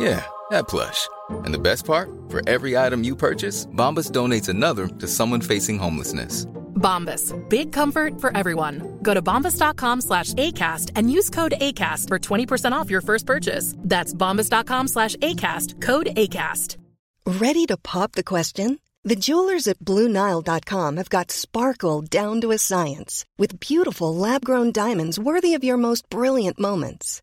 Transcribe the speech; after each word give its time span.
Yeah, 0.00 0.24
that 0.48 0.66
plush. 0.66 1.08
And 1.44 1.52
the 1.52 1.58
best 1.58 1.84
part? 1.84 2.08
For 2.30 2.40
every 2.48 2.74
item 2.74 3.04
you 3.04 3.14
purchase, 3.14 3.66
Bombas 3.66 4.10
donates 4.10 4.48
another 4.48 4.88
to 4.88 5.06
someone 5.06 5.42
facing 5.42 5.78
homelessness. 5.78 6.46
Bombas. 6.80 7.36
Big 7.50 7.70
comfort 7.70 8.18
for 8.18 8.34
everyone. 8.34 8.98
Go 9.02 9.12
to 9.12 9.20
bombas.com 9.20 10.00
slash 10.00 10.32
ACAST 10.34 10.92
and 10.96 11.12
use 11.12 11.28
code 11.28 11.52
ACAST 11.60 12.08
for 12.08 12.18
20% 12.18 12.72
off 12.72 12.88
your 12.88 13.02
first 13.02 13.26
purchase. 13.26 13.74
That's 13.78 14.14
bombas.com 14.14 14.88
slash 14.88 15.16
ACAST. 15.16 15.82
Code 15.82 16.06
ACAST. 16.16 16.78
Ready 17.26 17.66
to 17.66 17.76
pop 17.76 18.12
the 18.12 18.24
question? 18.24 18.78
The 19.04 19.16
jewelers 19.16 19.68
at 19.68 19.80
BlueNile.com 19.80 20.96
have 20.96 21.10
got 21.10 21.30
sparkle 21.30 22.00
down 22.00 22.40
to 22.40 22.52
a 22.52 22.58
science 22.58 23.26
with 23.38 23.60
beautiful 23.60 24.14
lab-grown 24.14 24.72
diamonds 24.72 25.18
worthy 25.18 25.52
of 25.54 25.64
your 25.64 25.76
most 25.76 26.08
brilliant 26.08 26.58
moments. 26.58 27.22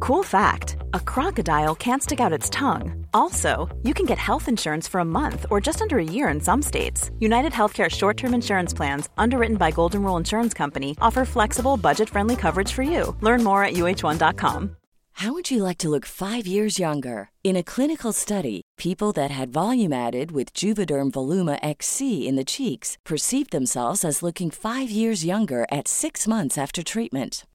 Cool 0.00 0.22
fact 0.22 0.76
a 0.94 1.00
crocodile 1.00 1.74
can't 1.74 2.02
stick 2.02 2.20
out 2.20 2.32
its 2.32 2.48
tongue. 2.48 3.04
Also, 3.12 3.68
you 3.82 3.92
can 3.92 4.06
get 4.06 4.16
health 4.16 4.48
insurance 4.48 4.88
for 4.88 4.98
a 4.98 5.04
month 5.04 5.44
or 5.50 5.60
just 5.60 5.82
under 5.82 5.98
a 5.98 6.10
year 6.16 6.28
in 6.30 6.40
some 6.40 6.62
states. 6.62 7.10
United 7.18 7.52
Healthcare 7.52 7.90
short 7.90 8.16
term 8.16 8.32
insurance 8.32 8.72
plans, 8.72 9.10
underwritten 9.18 9.58
by 9.58 9.70
Golden 9.70 10.02
Rule 10.02 10.16
Insurance 10.16 10.54
Company, 10.54 10.96
offer 11.02 11.26
flexible, 11.26 11.76
budget 11.76 12.08
friendly 12.08 12.34
coverage 12.34 12.72
for 12.72 12.82
you. 12.82 13.14
Learn 13.20 13.44
more 13.44 13.62
at 13.62 13.74
uh1.com. 13.74 14.76
How 15.12 15.34
would 15.34 15.50
you 15.50 15.62
like 15.62 15.76
to 15.78 15.90
look 15.90 16.06
five 16.06 16.46
years 16.46 16.78
younger? 16.78 17.28
In 17.44 17.54
a 17.54 17.62
clinical 17.62 18.12
study, 18.14 18.62
people 18.78 19.12
that 19.12 19.30
had 19.30 19.52
volume 19.52 19.92
added 19.92 20.30
with 20.32 20.54
Juvederm 20.54 21.10
Voluma 21.10 21.58
XC 21.62 22.26
in 22.26 22.36
the 22.36 22.44
cheeks 22.44 22.96
perceived 23.04 23.50
themselves 23.50 24.02
as 24.02 24.22
looking 24.22 24.50
five 24.50 24.88
years 24.90 25.26
younger 25.26 25.66
at 25.70 25.88
six 25.88 26.26
months 26.26 26.56
after 26.56 26.82
treatment. 26.82 27.44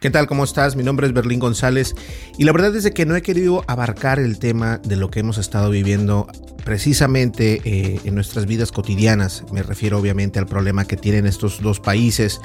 ¿Qué 0.00 0.08
tal? 0.08 0.26
¿Cómo 0.26 0.44
estás? 0.44 0.76
Mi 0.76 0.82
nombre 0.82 1.06
es 1.06 1.12
Berlín 1.12 1.40
González 1.40 1.94
y 2.38 2.44
la 2.44 2.52
verdad 2.52 2.74
es 2.74 2.90
que 2.90 3.04
no 3.04 3.16
he 3.16 3.20
querido 3.20 3.64
abarcar 3.66 4.18
el 4.18 4.38
tema 4.38 4.78
de 4.78 4.96
lo 4.96 5.10
que 5.10 5.20
hemos 5.20 5.36
estado 5.36 5.68
viviendo 5.68 6.26
precisamente 6.64 7.60
eh, 7.66 8.00
en 8.04 8.14
nuestras 8.14 8.46
vidas 8.46 8.72
cotidianas. 8.72 9.44
Me 9.52 9.62
refiero 9.62 9.98
obviamente 9.98 10.38
al 10.38 10.46
problema 10.46 10.86
que 10.86 10.96
tienen 10.96 11.26
estos 11.26 11.60
dos 11.60 11.80
países 11.80 12.40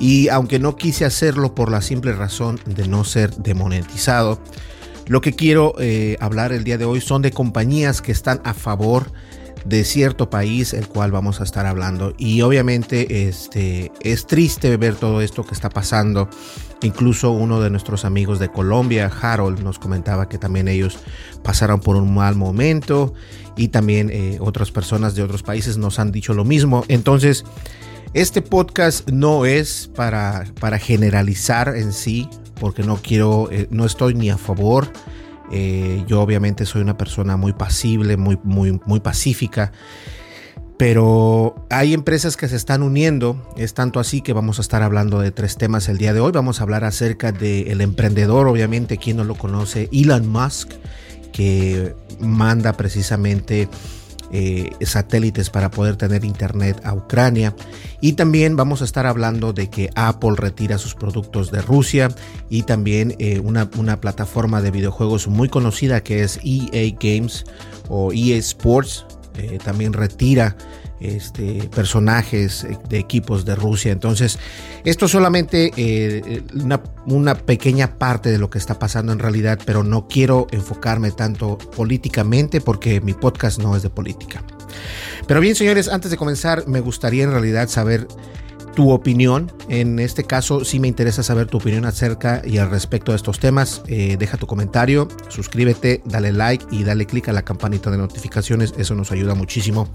y 0.00 0.26
aunque 0.26 0.58
no 0.58 0.74
quise 0.74 1.04
hacerlo 1.04 1.54
por 1.54 1.70
la 1.70 1.82
simple 1.82 2.12
razón 2.14 2.58
de 2.66 2.88
no 2.88 3.04
ser 3.04 3.30
demonetizado, 3.36 4.42
lo 5.06 5.20
que 5.20 5.34
quiero 5.34 5.74
eh, 5.78 6.16
hablar 6.18 6.50
el 6.50 6.64
día 6.64 6.78
de 6.78 6.84
hoy 6.84 7.00
son 7.00 7.22
de 7.22 7.30
compañías 7.30 8.02
que 8.02 8.10
están 8.10 8.40
a 8.42 8.54
favor 8.54 9.04
de 9.04 9.18
cierto 9.84 10.30
país 10.30 10.74
el 10.74 10.88
cual 10.88 11.10
vamos 11.12 11.40
a 11.40 11.44
estar 11.44 11.66
hablando. 11.66 12.14
Y 12.18 12.42
obviamente 12.42 13.28
este 13.28 13.92
es 14.02 14.26
triste 14.26 14.76
ver 14.76 14.94
todo 14.94 15.20
esto 15.20 15.44
que 15.44 15.54
está 15.54 15.70
pasando. 15.70 16.28
Incluso 16.82 17.30
uno 17.32 17.60
de 17.60 17.70
nuestros 17.70 18.04
amigos 18.04 18.38
de 18.38 18.48
Colombia 18.48 19.10
Harold 19.20 19.60
nos 19.60 19.78
comentaba 19.78 20.28
que 20.28 20.38
también 20.38 20.68
ellos 20.68 20.98
pasaron 21.42 21.80
por 21.80 21.96
un 21.96 22.14
mal 22.14 22.36
momento 22.36 23.14
y 23.56 23.68
también 23.68 24.10
eh, 24.10 24.38
otras 24.40 24.70
personas 24.70 25.14
de 25.14 25.22
otros 25.22 25.42
países 25.42 25.76
nos 25.76 25.98
han 25.98 26.12
dicho 26.12 26.34
lo 26.34 26.44
mismo. 26.44 26.84
Entonces 26.88 27.44
este 28.14 28.40
podcast 28.40 29.08
no 29.10 29.44
es 29.44 29.90
para, 29.94 30.46
para 30.60 30.78
generalizar 30.78 31.76
en 31.76 31.92
sí 31.92 32.28
porque 32.58 32.82
no 32.82 32.96
quiero 32.96 33.50
eh, 33.50 33.68
no 33.70 33.84
estoy 33.84 34.14
ni 34.14 34.30
a 34.30 34.38
favor 34.38 34.88
eh, 35.52 36.04
yo 36.06 36.20
obviamente 36.20 36.66
soy 36.66 36.82
una 36.82 36.96
persona 36.96 37.36
muy 37.36 37.52
pasible, 37.52 38.16
muy, 38.16 38.38
muy, 38.42 38.80
muy 38.86 39.00
pacífica. 39.00 39.72
Pero 40.78 41.66
hay 41.70 41.92
empresas 41.92 42.36
que 42.36 42.46
se 42.46 42.54
están 42.54 42.84
uniendo, 42.84 43.52
es 43.56 43.74
tanto 43.74 43.98
así 43.98 44.20
que 44.20 44.32
vamos 44.32 44.58
a 44.58 44.62
estar 44.62 44.84
hablando 44.84 45.18
de 45.18 45.32
tres 45.32 45.56
temas 45.56 45.88
el 45.88 45.98
día 45.98 46.12
de 46.14 46.20
hoy. 46.20 46.30
Vamos 46.30 46.60
a 46.60 46.62
hablar 46.62 46.84
acerca 46.84 47.32
del 47.32 47.80
emprendedor, 47.80 48.46
obviamente, 48.46 48.96
quien 48.96 49.16
no 49.16 49.24
lo 49.24 49.34
conoce, 49.34 49.88
Elon 49.92 50.28
Musk, 50.28 50.70
que 51.32 51.96
manda 52.20 52.74
precisamente 52.74 53.68
eh, 54.32 54.70
satélites 54.80 55.50
para 55.50 55.70
poder 55.70 55.96
tener 55.96 56.24
internet 56.24 56.80
a 56.84 56.94
Ucrania. 56.94 57.54
Y 58.00 58.12
también 58.12 58.56
vamos 58.56 58.82
a 58.82 58.84
estar 58.84 59.06
hablando 59.06 59.52
de 59.52 59.70
que 59.70 59.90
Apple 59.94 60.34
retira 60.36 60.78
sus 60.78 60.94
productos 60.94 61.50
de 61.50 61.62
Rusia 61.62 62.08
y 62.48 62.62
también 62.62 63.14
eh, 63.18 63.40
una, 63.40 63.68
una 63.76 64.00
plataforma 64.00 64.60
de 64.60 64.70
videojuegos 64.70 65.28
muy 65.28 65.48
conocida 65.48 66.02
que 66.02 66.22
es 66.22 66.38
EA 66.44 66.94
Games 67.00 67.44
o 67.88 68.12
EA 68.12 68.36
Sports. 68.36 69.06
Eh, 69.36 69.58
también 69.64 69.92
retira 69.92 70.56
este, 71.00 71.68
personajes 71.74 72.66
de 72.88 72.98
equipos 72.98 73.44
de 73.44 73.54
Rusia. 73.54 73.92
Entonces, 73.92 74.38
esto 74.84 75.06
es 75.06 75.10
solamente 75.10 75.72
eh, 75.76 76.42
una, 76.54 76.82
una, 77.06 77.34
pequeña 77.34 77.98
parte 77.98 78.30
de 78.30 78.38
lo 78.38 78.50
que 78.50 78.58
está 78.58 78.78
pasando 78.78 79.12
en 79.12 79.18
realidad, 79.18 79.58
pero 79.64 79.82
no 79.82 80.08
quiero 80.08 80.46
enfocarme 80.50 81.10
tanto 81.10 81.58
políticamente 81.58 82.60
porque 82.60 83.00
mi 83.00 83.14
podcast 83.14 83.58
no 83.60 83.76
es 83.76 83.82
de 83.82 83.90
política. 83.90 84.42
Pero 85.26 85.40
bien, 85.40 85.54
señores, 85.54 85.88
antes 85.88 86.10
de 86.10 86.16
comenzar, 86.16 86.66
me 86.66 86.80
gustaría 86.80 87.24
en 87.24 87.30
realidad 87.30 87.68
saber 87.68 88.06
tu 88.78 88.92
opinión. 88.92 89.50
En 89.68 89.98
este 89.98 90.22
caso, 90.22 90.64
sí 90.64 90.78
me 90.78 90.86
interesa 90.86 91.24
saber 91.24 91.48
tu 91.48 91.56
opinión 91.56 91.84
acerca 91.84 92.42
y 92.44 92.58
al 92.58 92.70
respecto 92.70 93.10
de 93.10 93.16
estos 93.16 93.40
temas. 93.40 93.82
Eh, 93.88 94.16
deja 94.16 94.36
tu 94.36 94.46
comentario, 94.46 95.08
suscríbete, 95.28 96.00
dale 96.04 96.32
like 96.32 96.64
y 96.70 96.84
dale 96.84 97.04
click 97.04 97.28
a 97.28 97.32
la 97.32 97.42
campanita 97.42 97.90
de 97.90 97.98
notificaciones. 97.98 98.74
Eso 98.78 98.94
nos 98.94 99.10
ayuda 99.10 99.34
muchísimo. 99.34 99.88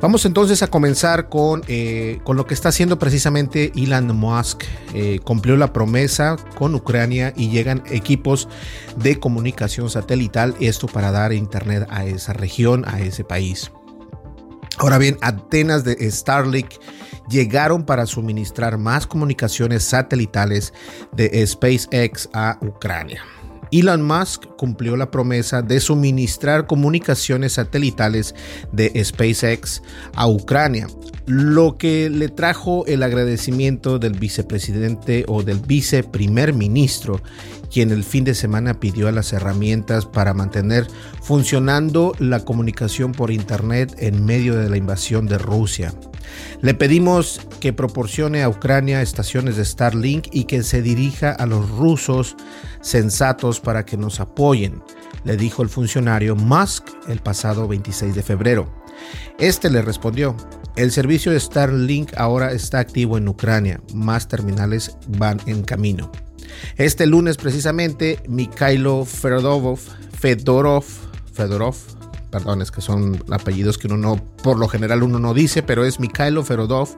Vamos 0.00 0.26
entonces 0.26 0.62
a 0.62 0.66
comenzar 0.66 1.30
con, 1.30 1.62
eh, 1.68 2.20
con, 2.22 2.36
lo 2.36 2.46
que 2.46 2.52
está 2.52 2.68
haciendo 2.68 2.98
precisamente 2.98 3.72
Elon 3.74 4.14
Musk. 4.14 4.64
Eh, 4.94 5.20
cumplió 5.24 5.56
la 5.56 5.72
promesa 5.72 6.36
con 6.58 6.74
Ucrania 6.74 7.32
y 7.34 7.48
llegan 7.48 7.82
equipos 7.86 8.46
de 8.96 9.18
comunicación 9.18 9.88
satelital, 9.88 10.54
esto 10.60 10.86
para 10.86 11.10
dar 11.12 11.32
internet 11.32 11.86
a 11.90 12.04
esa 12.04 12.34
región, 12.34 12.84
a 12.86 13.00
ese 13.00 13.24
país. 13.24 13.72
Ahora 14.76 14.98
bien, 14.98 15.16
antenas 15.22 15.84
de 15.84 16.10
Starlink 16.10 16.74
llegaron 17.30 17.84
para 17.86 18.04
suministrar 18.04 18.76
más 18.76 19.06
comunicaciones 19.06 19.82
satelitales 19.82 20.74
de 21.12 21.46
SpaceX 21.46 22.28
a 22.34 22.58
Ucrania. 22.60 23.22
Elon 23.72 24.02
Musk 24.02 24.44
cumplió 24.56 24.96
la 24.96 25.10
promesa 25.10 25.62
de 25.62 25.80
suministrar 25.80 26.66
comunicaciones 26.66 27.54
satelitales 27.54 28.34
de 28.72 28.92
SpaceX 29.04 29.82
a 30.14 30.28
Ucrania, 30.28 30.86
lo 31.26 31.76
que 31.76 32.08
le 32.08 32.28
trajo 32.28 32.86
el 32.86 33.02
agradecimiento 33.02 33.98
del 33.98 34.12
vicepresidente 34.14 35.24
o 35.28 35.42
del 35.42 35.58
viceprimer 35.58 36.52
ministro, 36.52 37.20
quien 37.70 37.90
el 37.90 38.04
fin 38.04 38.24
de 38.24 38.34
semana 38.34 38.78
pidió 38.78 39.10
las 39.10 39.32
herramientas 39.32 40.06
para 40.06 40.34
mantener 40.34 40.86
funcionando 41.22 42.14
la 42.18 42.44
comunicación 42.44 43.12
por 43.12 43.30
Internet 43.30 43.96
en 43.98 44.24
medio 44.24 44.54
de 44.56 44.70
la 44.70 44.76
invasión 44.76 45.26
de 45.26 45.38
Rusia. 45.38 45.92
Le 46.60 46.74
pedimos 46.74 47.40
que 47.60 47.72
proporcione 47.72 48.42
a 48.42 48.48
Ucrania 48.48 49.02
estaciones 49.02 49.56
de 49.56 49.64
Starlink 49.64 50.28
y 50.32 50.44
que 50.44 50.62
se 50.62 50.82
dirija 50.82 51.32
a 51.32 51.46
los 51.46 51.68
rusos 51.70 52.36
sensatos 52.80 53.60
para 53.60 53.84
que 53.84 53.96
nos 53.96 54.20
apoyen, 54.20 54.82
le 55.24 55.36
dijo 55.36 55.62
el 55.62 55.68
funcionario 55.68 56.36
Musk 56.36 56.88
el 57.08 57.20
pasado 57.20 57.66
26 57.68 58.14
de 58.14 58.22
febrero. 58.22 58.72
Este 59.38 59.68
le 59.70 59.82
respondió, 59.82 60.36
el 60.76 60.92
servicio 60.92 61.32
de 61.32 61.40
Starlink 61.40 62.12
ahora 62.16 62.52
está 62.52 62.78
activo 62.78 63.18
en 63.18 63.28
Ucrania, 63.28 63.80
más 63.94 64.28
terminales 64.28 64.96
van 65.08 65.40
en 65.46 65.62
camino. 65.62 66.10
Este 66.76 67.06
lunes 67.06 67.36
precisamente, 67.36 68.20
Mikhailo 68.28 69.04
Fedorov, 69.04 69.78
Fedorov, 70.18 70.84
Fedorov, 71.32 71.76
perdón, 72.36 72.60
es 72.60 72.70
que 72.70 72.82
son 72.82 73.24
apellidos 73.30 73.78
que 73.78 73.86
uno 73.86 73.96
no, 73.96 74.22
por 74.42 74.58
lo 74.58 74.68
general 74.68 75.02
uno 75.02 75.18
no 75.18 75.32
dice, 75.32 75.62
pero 75.62 75.86
es 75.86 75.98
Mikhailo 75.98 76.44
Fedorov, 76.44 76.90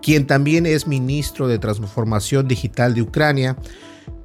quien 0.00 0.26
también 0.26 0.64
es 0.64 0.86
ministro 0.86 1.48
de 1.48 1.58
Transformación 1.58 2.48
Digital 2.48 2.94
de 2.94 3.02
Ucrania, 3.02 3.58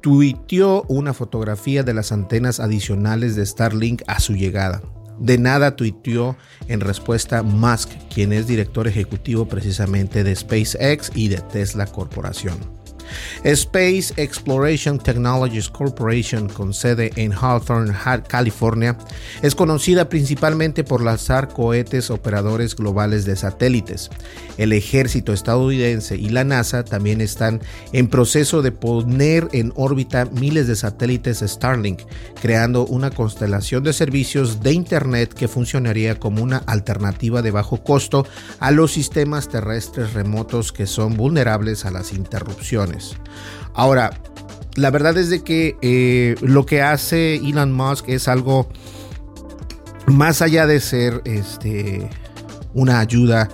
tuiteó 0.00 0.84
una 0.88 1.12
fotografía 1.12 1.82
de 1.82 1.92
las 1.92 2.10
antenas 2.10 2.58
adicionales 2.58 3.36
de 3.36 3.44
Starlink 3.44 4.00
a 4.06 4.18
su 4.18 4.32
llegada. 4.32 4.80
De 5.18 5.36
nada 5.36 5.76
tuiteó 5.76 6.38
en 6.68 6.80
respuesta 6.80 7.42
Musk, 7.42 7.90
quien 8.08 8.32
es 8.32 8.46
director 8.46 8.88
ejecutivo 8.88 9.46
precisamente 9.48 10.24
de 10.24 10.34
SpaceX 10.34 11.10
y 11.14 11.28
de 11.28 11.42
Tesla 11.52 11.84
Corporación. 11.84 12.75
Space 13.44 14.12
Exploration 14.16 14.98
Technologies 14.98 15.68
Corporation, 15.68 16.48
con 16.48 16.74
sede 16.74 17.12
en 17.16 17.32
Hawthorne, 17.32 17.94
California, 18.28 18.96
es 19.42 19.54
conocida 19.54 20.08
principalmente 20.08 20.84
por 20.84 21.02
lanzar 21.02 21.48
cohetes 21.48 22.10
operadores 22.10 22.74
globales 22.76 23.24
de 23.24 23.36
satélites. 23.36 24.10
El 24.56 24.72
ejército 24.72 25.32
estadounidense 25.32 26.16
y 26.16 26.30
la 26.30 26.44
NASA 26.44 26.84
también 26.84 27.20
están 27.20 27.60
en 27.92 28.08
proceso 28.08 28.62
de 28.62 28.72
poner 28.72 29.48
en 29.52 29.72
órbita 29.76 30.24
miles 30.26 30.66
de 30.66 30.76
satélites 30.76 31.40
Starlink, 31.40 32.00
creando 32.40 32.86
una 32.86 33.10
constelación 33.10 33.84
de 33.84 33.92
servicios 33.92 34.60
de 34.60 34.72
Internet 34.72 35.34
que 35.34 35.48
funcionaría 35.48 36.18
como 36.18 36.42
una 36.42 36.58
alternativa 36.58 37.42
de 37.42 37.50
bajo 37.50 37.82
costo 37.82 38.26
a 38.60 38.70
los 38.70 38.92
sistemas 38.92 39.48
terrestres 39.48 40.14
remotos 40.14 40.72
que 40.72 40.86
son 40.86 41.16
vulnerables 41.16 41.84
a 41.84 41.90
las 41.90 42.12
interrupciones. 42.12 42.95
Ahora, 43.74 44.20
la 44.74 44.90
verdad 44.90 45.16
es 45.16 45.30
de 45.30 45.42
que 45.42 45.76
eh, 45.80 46.34
lo 46.42 46.66
que 46.66 46.82
hace 46.82 47.36
Elon 47.36 47.72
Musk 47.72 48.08
es 48.08 48.28
algo 48.28 48.68
más 50.06 50.42
allá 50.42 50.66
de 50.66 50.80
ser 50.80 51.22
este, 51.24 52.08
una 52.74 53.00
ayuda, 53.00 53.48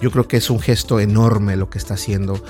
yo 0.00 0.10
creo 0.10 0.28
que 0.28 0.36
es 0.36 0.50
un 0.50 0.60
gesto 0.60 1.00
enorme 1.00 1.56
lo 1.56 1.70
que 1.70 1.78
está 1.78 1.94
haciendo. 1.94 2.42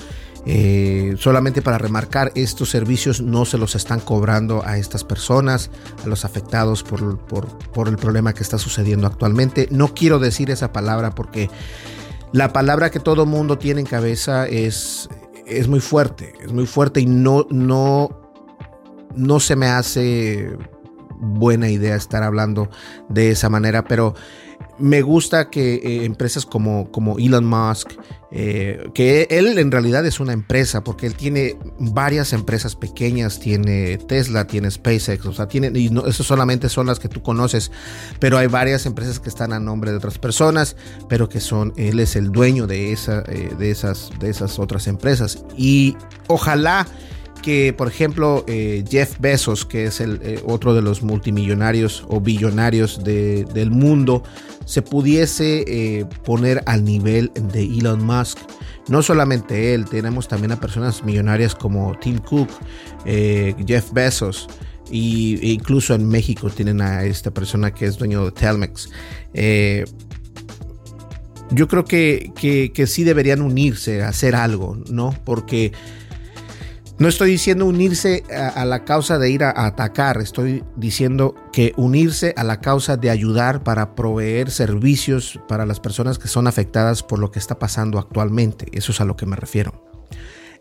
Eh, 0.47 1.15
solamente 1.17 1.63
para 1.63 1.79
remarcar, 1.79 2.31
estos 2.35 2.69
servicios 2.69 3.21
no 3.21 3.45
se 3.45 3.57
los 3.57 3.73
están 3.75 3.99
cobrando 3.99 4.63
a 4.63 4.77
estas 4.77 5.03
personas, 5.03 5.71
a 6.03 6.07
los 6.07 6.25
afectados 6.25 6.83
por, 6.83 7.17
por 7.17 7.87
el 7.87 7.97
problema 7.97 8.33
que 8.33 8.43
está 8.43 8.57
sucediendo 8.57 9.07
actualmente. 9.07 9.67
No 9.71 9.93
quiero 9.93 10.19
decir 10.19 10.51
esa 10.51 10.71
palabra 10.71 11.15
porque 11.15 11.49
la 12.31 12.51
palabra 12.53 12.91
que 12.91 12.99
todo 12.99 13.25
mundo 13.25 13.57
tiene 13.57 13.81
en 13.81 13.87
cabeza 13.87 14.45
es 14.47 15.09
es 15.45 15.67
muy 15.67 15.79
fuerte, 15.79 16.33
es 16.43 16.51
muy 16.51 16.65
fuerte 16.65 17.01
y 17.01 17.05
no, 17.05 17.45
no, 17.49 18.09
no 19.15 19.39
se 19.39 19.55
me 19.55 19.67
hace 19.67 20.57
buena 21.19 21.69
idea 21.69 21.95
estar 21.95 22.23
hablando 22.23 22.69
de 23.09 23.31
esa 23.31 23.49
manera, 23.49 23.83
pero 23.85 24.15
me 24.77 25.01
gusta 25.01 25.49
que 25.49 25.75
eh, 25.75 26.05
empresas 26.05 26.45
como, 26.45 26.91
como 26.91 27.17
Elon 27.17 27.45
Musk, 27.45 27.91
eh, 28.31 28.89
que 28.93 29.27
él 29.29 29.57
en 29.57 29.71
realidad 29.71 30.05
es 30.05 30.19
una 30.19 30.33
empresa, 30.33 30.83
porque 30.83 31.07
él 31.07 31.15
tiene 31.15 31.57
varias 31.79 32.33
empresas 32.33 32.75
pequeñas, 32.75 33.39
tiene 33.39 33.97
Tesla, 33.97 34.47
tiene 34.47 34.69
SpaceX, 34.69 35.25
o 35.25 35.33
sea, 35.33 35.47
tiene, 35.47 35.71
y 35.79 35.89
no, 35.89 36.05
eso 36.05 36.23
solamente 36.23 36.67
son 36.67 36.87
las 36.87 36.99
que 36.99 37.07
tú 37.07 37.21
conoces, 37.21 37.71
pero 38.19 38.37
hay 38.37 38.47
varias 38.47 38.85
empresas 38.85 39.19
que 39.19 39.29
están 39.29 39.53
a 39.53 39.59
nombre 39.59 39.91
de 39.91 39.97
otras 39.97 40.17
personas, 40.17 40.75
pero 41.07 41.29
que 41.29 41.39
son, 41.39 41.71
él 41.77 41.99
es 41.99 42.17
el 42.17 42.31
dueño 42.31 42.67
de, 42.67 42.91
esa, 42.91 43.23
eh, 43.27 43.53
de, 43.57 43.71
esas, 43.71 44.11
de 44.19 44.29
esas 44.29 44.59
otras 44.59 44.87
empresas. 44.87 45.45
Y 45.55 45.95
ojalá 46.27 46.85
que, 47.45 47.73
por 47.73 47.87
ejemplo, 47.87 48.43
Jeff 48.47 49.19
Bezos, 49.19 49.65
que 49.65 49.85
es 49.85 50.01
el 50.01 50.41
otro 50.47 50.73
de 50.73 50.81
los 50.81 51.03
multimillonarios 51.03 52.03
o 52.09 52.19
billonarios 52.19 53.03
del 53.03 53.69
mundo, 53.69 54.23
se 54.65 54.81
pudiese 54.81 55.63
eh, 55.67 56.05
poner 56.23 56.63
al 56.65 56.83
nivel 56.83 57.31
de 57.35 57.63
Elon 57.63 58.03
Musk. 58.03 58.39
No 58.89 59.01
solamente 59.01 59.73
él, 59.73 59.85
tenemos 59.85 60.27
también 60.27 60.51
a 60.51 60.59
personas 60.59 61.03
millonarias 61.03 61.55
como 61.55 61.97
Tim 61.99 62.17
Cook, 62.17 62.49
eh, 63.05 63.55
Jeff 63.65 63.91
Bezos, 63.93 64.47
y, 64.91 65.39
e 65.41 65.51
incluso 65.53 65.95
en 65.95 66.07
México 66.07 66.49
tienen 66.49 66.81
a 66.81 67.03
esta 67.03 67.31
persona 67.31 67.73
que 67.73 67.85
es 67.85 67.97
dueño 67.97 68.25
de 68.25 68.31
Telmex. 68.31 68.89
Eh, 69.33 69.85
yo 71.51 71.67
creo 71.67 71.85
que, 71.85 72.31
que, 72.35 72.71
que 72.73 72.87
sí 72.87 73.03
deberían 73.03 73.41
unirse 73.41 74.01
a 74.01 74.09
hacer 74.09 74.35
algo, 74.35 74.77
¿no? 74.89 75.15
Porque 75.23 75.71
no 76.97 77.09
estoy 77.09 77.31
diciendo 77.31 77.65
unirse 77.65 78.23
a, 78.33 78.63
la 78.63 78.85
causa 78.85 79.17
de 79.17 79.29
ir 79.29 79.43
a, 79.43 79.65
atacar, 79.65 80.17
estoy 80.21 80.63
diciendo 80.77 81.35
que 81.51 81.73
unirse 81.75 82.33
a 82.37 82.43
la 82.43 82.61
causa 82.61 82.95
de 82.95 83.09
ayudar 83.09 83.63
para 83.63 83.95
proveer 83.95 84.49
servicios 84.49 85.39
para 85.47 85.65
las 85.65 85.79
personas 85.79 86.17
que 86.17 86.29
son 86.29 86.47
afectadas 86.47 87.03
por 87.03 87.19
lo 87.19 87.31
que 87.31 87.39
está 87.39 87.59
pasando 87.59 87.99
actualmente. 87.99 88.67
Eso 88.71 88.91
es 88.93 89.01
a 89.01 89.05
lo 89.05 89.17
que 89.17 89.25
me 89.25 89.35
refiero. 89.35 89.83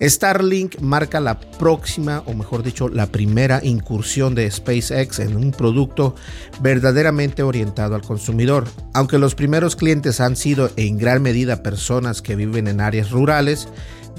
Starlink 0.01 0.81
marca 0.81 1.21
la 1.21 1.39
próxima, 1.39 2.23
o 2.27 2.35
mejor 2.35 2.63
dicho, 2.63 2.89
la 2.89 3.07
primera 3.07 3.61
incursión 3.63 4.35
de 4.35 4.51
SpaceX 4.51 5.21
en 5.21 5.37
un 5.37 5.53
producto 5.53 6.17
verdaderamente 6.61 7.43
orientado 7.43 7.95
al 7.95 8.03
consumidor. 8.03 8.65
Aunque 8.93 9.19
los 9.19 9.35
primeros 9.37 9.77
clientes 9.77 10.21
han 10.21 10.35
sido 10.35 10.71
en 10.77 10.99
gran 10.99 11.23
medida 11.23 11.63
personas 11.63 12.23
que 12.23 12.35
viven 12.35 12.67
en 12.67 12.81
áreas 12.81 13.11
rurales, 13.11 13.69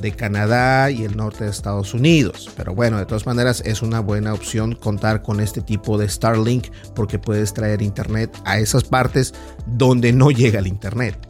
de 0.02 0.12
Canadá 0.12 0.92
y 0.92 1.04
el 1.04 1.18
norte 1.18 1.46
de 1.46 1.50
Estados 1.50 1.94
Unidos. 1.94 2.50
Pero 2.56 2.76
bueno, 2.76 2.98
de 2.98 3.06
todas 3.06 3.26
maneras 3.26 3.62
es 3.66 3.82
una 3.82 4.00
buena 4.00 4.34
opción 4.34 4.76
contar 4.76 5.22
con 5.22 5.40
este 5.40 5.62
tipo 5.62 5.98
de 5.98 6.10
Starlink 6.10 6.68
porque 6.94 7.20
puedes 7.20 7.54
traer 7.54 7.82
internet 7.82 8.36
a 8.46 8.60
esas 8.60 8.84
partes 8.84 9.34
donde 9.66 10.14
no 10.14 10.32
llega 10.32 10.60
el 10.60 10.68
internet. 10.68 11.25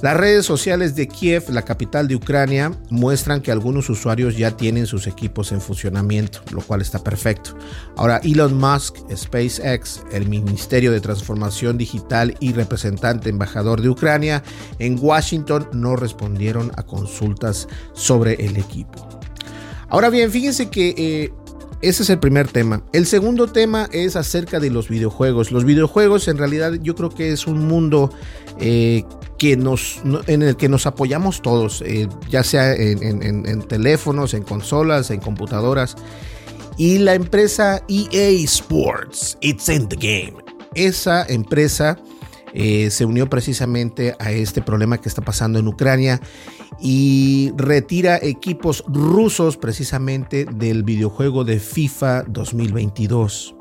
Las 0.00 0.16
redes 0.16 0.46
sociales 0.46 0.94
de 0.94 1.08
Kiev, 1.08 1.50
la 1.50 1.62
capital 1.62 2.06
de 2.06 2.14
Ucrania, 2.14 2.70
muestran 2.88 3.40
que 3.42 3.50
algunos 3.50 3.90
usuarios 3.90 4.36
ya 4.36 4.56
tienen 4.56 4.86
sus 4.86 5.08
equipos 5.08 5.50
en 5.50 5.60
funcionamiento, 5.60 6.40
lo 6.52 6.60
cual 6.60 6.82
está 6.82 7.02
perfecto. 7.02 7.58
Ahora, 7.96 8.20
Elon 8.22 8.56
Musk, 8.56 8.98
SpaceX, 9.12 10.02
el 10.12 10.28
Ministerio 10.28 10.92
de 10.92 11.00
Transformación 11.00 11.78
Digital 11.78 12.36
y 12.38 12.52
representante 12.52 13.28
embajador 13.28 13.80
de 13.80 13.88
Ucrania 13.88 14.44
en 14.78 14.98
Washington 15.00 15.68
no 15.72 15.96
respondieron 15.96 16.70
a 16.76 16.84
consultas 16.84 17.66
sobre 17.92 18.34
el 18.34 18.56
equipo. 18.56 19.08
Ahora 19.88 20.10
bien, 20.10 20.30
fíjense 20.30 20.70
que 20.70 20.94
eh, 20.96 21.32
ese 21.80 22.02
es 22.02 22.10
el 22.10 22.18
primer 22.18 22.48
tema. 22.48 22.82
El 22.92 23.06
segundo 23.06 23.46
tema 23.46 23.88
es 23.92 24.16
acerca 24.16 24.58
de 24.58 24.70
los 24.70 24.88
videojuegos. 24.88 25.52
Los 25.52 25.64
videojuegos 25.64 26.26
en 26.28 26.38
realidad 26.38 26.72
yo 26.82 26.94
creo 26.94 27.10
que 27.10 27.32
es 27.32 27.46
un 27.46 27.66
mundo 27.68 28.10
eh, 28.58 29.04
que 29.38 29.56
nos, 29.56 30.02
en 30.26 30.42
el 30.42 30.56
que 30.56 30.68
nos 30.68 30.86
apoyamos 30.86 31.40
todos, 31.40 31.82
eh, 31.86 32.08
ya 32.28 32.42
sea 32.42 32.74
en, 32.74 33.62
teléfonos, 33.62 34.34
en 34.34 34.42
consolas, 34.42 35.10
en 35.10 35.20
computadoras. 35.20 35.94
Y 36.76 36.98
la 36.98 37.14
empresa 37.14 37.82
EA 37.88 38.30
Sports, 38.44 39.38
It's 39.40 39.68
in 39.68 39.88
the 39.88 39.96
Game. 39.96 40.42
Esa 40.74 41.24
empresa 41.26 41.98
eh, 42.52 42.90
se 42.90 43.04
unió 43.04 43.28
precisamente 43.28 44.14
a 44.18 44.32
este 44.32 44.62
problema 44.62 44.98
que 44.98 45.08
está 45.08 45.22
pasando 45.22 45.58
en 45.58 45.68
Ucrania 45.68 46.20
y 46.80 47.52
retira 47.56 48.18
equipos 48.20 48.84
rusos 48.86 49.56
precisamente 49.56 50.44
del 50.44 50.82
videojuego 50.82 51.44
de 51.44 51.60
FIFA 51.60 52.24
2022. 52.24 53.54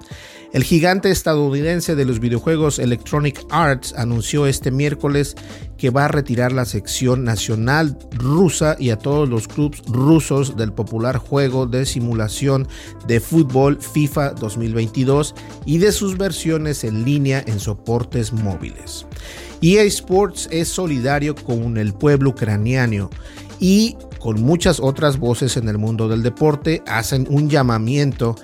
El 0.54 0.64
gigante 0.64 1.12
estadounidense 1.12 1.96
de 1.96 2.06
los 2.06 2.22
videojuegos 2.22 2.80
Electronic 2.80 3.46
Arts 3.50 3.94
anunció 3.98 4.48
este 4.48 4.72
miércoles 4.72 5.36
que 5.78 5.90
va 5.90 6.06
a 6.06 6.08
retirar 6.08 6.54
la 6.54 6.64
sección 6.64 7.26
nacional 7.26 7.98
rusa 8.12 8.78
y 8.80 8.92
a 8.92 8.98
todos 8.98 9.28
los 9.28 9.48
clubes 9.50 9.82
rusos 9.88 10.56
del 10.56 10.72
popular 10.72 11.18
juego 11.18 11.66
de 11.66 11.86
simulación 11.86 12.68
de 13.08 13.20
fútbol 13.20 13.78
FIFA 13.82 14.32
2022 14.32 15.36
y 15.66 15.80
de 15.80 15.92
sus 15.92 16.18
versiones 16.18 16.86
en 16.86 17.04
línea 17.04 17.44
en 17.46 17.60
soportes 17.60 18.32
móviles. 18.32 19.06
EA 19.62 19.84
Sports 19.84 20.48
es 20.50 20.70
solidario 20.70 21.36
con 21.36 21.78
el 21.78 21.94
pueblo 21.94 22.30
ucraniano 22.30 23.10
y 23.60 23.98
con 24.20 24.42
muchas 24.42 24.80
otras 24.80 25.20
voces 25.20 25.58
en 25.58 25.68
el 25.68 25.78
mundo 25.78 26.08
del 26.08 26.24
deporte 26.24 26.84
hacen 26.88 27.28
un 27.30 27.50
llamamiento 27.50 28.36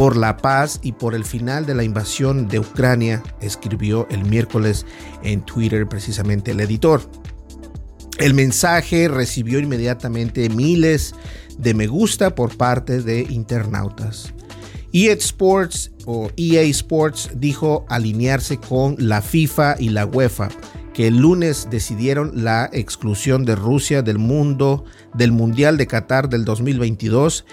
por 0.00 0.16
la 0.16 0.38
paz 0.38 0.80
y 0.82 0.92
por 0.92 1.14
el 1.14 1.26
final 1.26 1.66
de 1.66 1.74
la 1.74 1.84
invasión 1.84 2.48
de 2.48 2.58
Ucrania, 2.58 3.22
escribió 3.42 4.08
el 4.08 4.24
miércoles 4.24 4.86
en 5.22 5.42
Twitter 5.42 5.86
precisamente 5.86 6.52
el 6.52 6.60
editor. 6.60 7.02
El 8.16 8.32
mensaje 8.32 9.08
recibió 9.08 9.58
inmediatamente 9.58 10.48
miles 10.48 11.14
de 11.58 11.74
me 11.74 11.86
gusta 11.86 12.34
por 12.34 12.56
parte 12.56 13.02
de 13.02 13.26
internautas. 13.28 14.32
EA 14.94 15.12
Sports 15.12 15.90
o 16.06 16.30
EA 16.34 16.62
Sports 16.62 17.32
dijo 17.34 17.84
alinearse 17.90 18.56
con 18.56 18.96
la 18.98 19.20
FIFA 19.20 19.76
y 19.78 19.90
la 19.90 20.06
UEFA, 20.06 20.48
que 20.94 21.08
el 21.08 21.18
lunes 21.18 21.68
decidieron 21.70 22.42
la 22.42 22.70
exclusión 22.72 23.44
de 23.44 23.54
Rusia 23.54 24.00
del 24.00 24.16
mundo 24.16 24.86
del 25.14 25.32
Mundial 25.32 25.76
de 25.76 25.86
Qatar 25.86 26.28
del 26.28 26.44
2022 26.44 27.44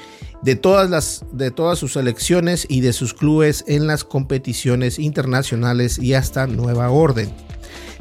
de 0.42 0.56
todas, 0.56 0.90
las, 0.90 1.26
de 1.32 1.52
todas 1.52 1.80
sus 1.80 1.94
selecciones 1.94 2.66
y 2.70 2.82
de 2.82 2.94
sus 2.94 3.14
clubes 3.14 3.64
en 3.68 3.88
las 3.88 4.04
competiciones 4.04 5.00
internacionales 5.00 5.98
y 6.00 6.14
hasta 6.14 6.48
nueva 6.48 6.90
orden. 6.90 7.32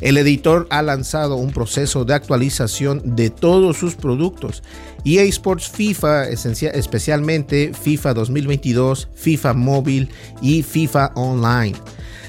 El 0.01 0.19
editor 0.19 0.67
ha 0.71 0.83
lanzado 0.83 1.37
un 1.37 1.53
proceso 1.53 2.05
de 2.05 2.15
actualización 2.15 3.17
de 3.17 3.31
todos 3.31 3.79
sus 3.79 3.95
productos. 3.95 4.63
EA 5.05 5.23
Sports 5.23 5.71
FIFA, 5.71 6.29
especialmente 6.29 7.73
FIFA 7.73 8.15
2022, 8.15 9.09
FIFA 9.15 9.55
Móvil 9.55 10.11
y 10.43 10.63
FIFA 10.63 11.13
Online. 11.15 11.77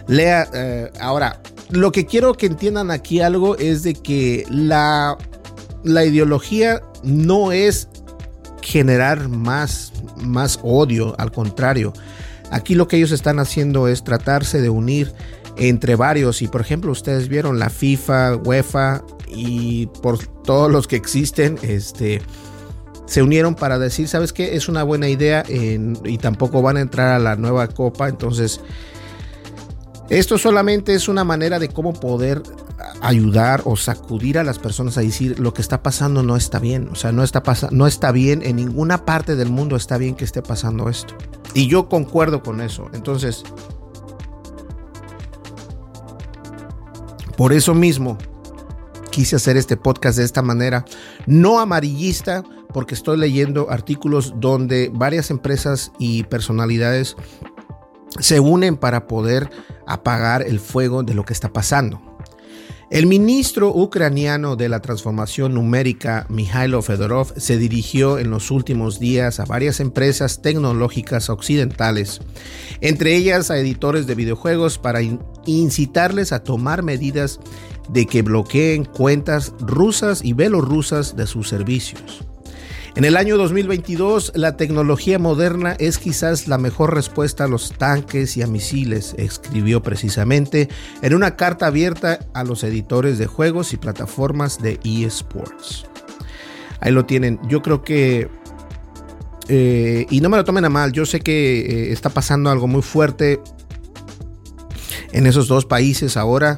Lea, 0.08 0.50
eh, 0.54 0.92
ahora, 1.02 1.42
lo 1.70 1.92
que 1.92 2.06
quiero 2.06 2.36
que 2.36 2.46
entiendan 2.46 2.92
aquí 2.92 3.20
algo 3.20 3.58
es 3.58 3.84
de 3.84 3.94
que 3.94 4.46
la, 4.50 5.18
la 5.88 6.06
ideología 6.06 6.82
no 7.04 7.52
es 7.52 7.90
generar 8.62 9.30
más, 9.30 9.94
más 10.18 10.60
odio, 10.62 11.16
al 11.18 11.32
contrario. 11.32 11.94
Aquí 12.52 12.76
lo 12.76 12.88
que 12.88 12.98
ellos 12.98 13.12
están 13.12 13.40
haciendo 13.40 13.88
es 13.88 14.04
tratarse 14.04 14.62
de 14.62 14.70
unir 14.70 15.14
entre 15.58 15.96
varios 15.96 16.42
y 16.42 16.48
por 16.48 16.62
ejemplo 16.62 16.92
ustedes 16.92 17.30
vieron 17.30 17.60
la 17.60 17.70
FIFA, 17.70 18.38
UEFA 18.38 19.04
y 19.28 19.88
por 20.02 20.20
todos 20.44 20.72
los 20.72 20.88
que 20.88 20.96
existen, 20.96 21.58
este 21.62 22.22
se 23.06 23.24
unieron 23.24 23.56
para 23.56 23.80
decir, 23.80 24.10
¿sabes 24.10 24.34
qué? 24.34 24.56
Es 24.56 24.68
una 24.68 24.84
buena 24.84 25.08
idea 25.08 25.46
y 25.48 26.18
tampoco 26.18 26.62
van 26.62 26.78
a 26.78 26.82
entrar 26.82 27.14
a 27.14 27.20
la 27.20 27.36
nueva 27.38 27.68
copa, 27.70 28.10
entonces 28.10 28.60
esto 30.10 30.38
solamente 30.38 30.94
es 30.94 31.08
una 31.08 31.24
manera 31.24 31.58
de 31.60 31.70
cómo 31.70 31.94
poder 31.94 32.44
ayudar 33.02 33.62
o 33.66 33.76
sacudir 33.76 34.38
a 34.38 34.44
las 34.44 34.60
personas 34.60 34.98
a 34.98 35.02
decir 35.02 35.40
lo 35.40 35.54
que 35.54 35.62
está 35.62 35.82
pasando 35.84 36.24
no 36.24 36.36
está 36.36 36.60
bien. 36.60 36.90
O 36.92 36.96
sea, 36.96 37.12
no 37.12 37.24
está, 37.24 37.42
no 37.72 37.88
está 37.88 38.12
bien, 38.12 38.42
en 38.44 38.58
ninguna 38.58 39.06
parte 39.06 39.36
del 39.36 39.50
mundo 39.50 39.76
está 39.76 39.98
bien 39.98 40.16
que 40.16 40.26
esté 40.26 40.42
pasando 40.42 40.90
esto. 40.90 41.16
Y 41.54 41.68
yo 41.68 41.90
concuerdo 41.90 42.44
con 42.44 42.62
eso. 42.62 42.90
Entonces, 42.94 43.44
por 47.36 47.54
eso 47.54 47.74
mismo 47.74 48.18
quise 49.12 49.36
hacer 49.36 49.58
este 49.58 49.78
podcast 49.78 50.18
de 50.18 50.26
esta 50.26 50.44
manera, 50.44 50.86
no 51.26 51.60
amarillista, 51.60 52.44
porque 52.74 52.94
estoy 52.94 53.18
leyendo 53.18 53.72
artículos 53.72 54.36
donde 54.38 54.92
varias 54.94 55.32
empresas 55.32 55.92
y 55.98 56.24
personalidades 56.24 57.16
se 58.20 58.40
unen 58.40 58.78
para 58.78 59.08
poder 59.08 59.50
apagar 59.88 60.44
el 60.44 60.60
fuego 60.60 61.04
de 61.04 61.14
lo 61.14 61.26
que 61.26 61.34
está 61.34 61.52
pasando. 61.52 62.07
El 62.90 63.06
ministro 63.06 63.70
ucraniano 63.74 64.56
de 64.56 64.70
la 64.70 64.80
transformación 64.80 65.54
numérica, 65.54 66.26
Mikhailo 66.30 66.82
Fedorov, 66.82 67.34
se 67.36 67.58
dirigió 67.58 68.18
en 68.18 68.32
los 68.32 68.50
últimos 68.50 68.98
días 68.98 69.42
a 69.42 69.46
varias 69.46 69.82
empresas 69.82 70.42
tecnológicas 70.42 71.30
occidentales, 71.30 72.22
entre 72.80 73.18
ellas 73.18 73.52
a 73.52 73.58
editores 73.58 74.08
de 74.08 74.16
videojuegos, 74.16 74.78
para 74.78 75.02
incitarles 75.46 76.32
a 76.32 76.44
tomar 76.44 76.82
medidas 76.82 77.42
de 77.90 78.06
que 78.06 78.22
bloqueen 78.22 78.86
cuentas 78.86 79.54
rusas 79.60 80.24
y 80.24 80.32
belorrusas 80.32 81.18
de 81.18 81.28
sus 81.28 81.50
servicios. 81.50 82.26
En 82.98 83.06
el 83.06 83.16
año 83.16 83.38
2022, 83.38 84.32
la 84.34 84.58
tecnología 84.58 85.20
moderna 85.20 85.76
es 85.78 86.00
quizás 86.00 86.48
la 86.48 86.58
mejor 86.58 86.96
respuesta 86.96 87.44
a 87.44 87.48
los 87.48 87.74
tanques 87.74 88.36
y 88.38 88.42
a 88.42 88.48
misiles, 88.48 89.14
escribió 89.20 89.84
precisamente 89.84 90.68
en 91.04 91.14
una 91.14 91.36
carta 91.36 91.68
abierta 91.68 92.18
a 92.34 92.44
los 92.44 92.64
editores 92.64 93.20
de 93.20 93.28
juegos 93.28 93.72
y 93.74 93.78
plataformas 93.78 94.60
de 94.64 94.80
eSports. 94.84 95.86
Ahí 96.80 96.92
lo 96.92 97.06
tienen. 97.06 97.40
Yo 97.48 97.62
creo 97.62 97.84
que 97.84 98.30
eh, 99.48 100.08
y 100.10 100.20
no 100.20 100.30
me 100.30 100.38
lo 100.38 100.44
tomen 100.44 100.66
a 100.66 100.70
mal, 100.70 100.92
yo 100.92 101.06
sé 101.06 101.20
que 101.20 101.60
eh, 101.60 101.92
está 101.92 102.10
pasando 102.10 102.50
algo 102.50 102.66
muy 102.66 102.82
fuerte 102.82 103.40
en 105.12 105.28
esos 105.28 105.48
dos 105.48 105.66
países 105.66 106.18
ahora, 106.18 106.58